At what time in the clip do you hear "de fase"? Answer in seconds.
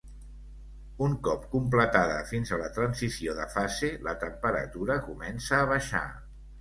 3.41-3.93